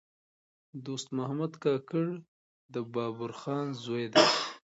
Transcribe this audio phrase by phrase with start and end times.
[0.85, 2.05] دوست محمد کاکړ
[2.73, 4.27] د بابړخان زوی دﺉ.